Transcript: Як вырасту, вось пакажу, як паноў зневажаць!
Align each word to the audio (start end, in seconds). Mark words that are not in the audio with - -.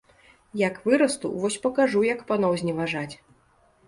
Як 0.59 0.77
вырасту, 0.85 1.29
вось 1.43 1.57
пакажу, 1.65 2.01
як 2.07 2.23
паноў 2.31 2.57
зневажаць! 2.63 3.15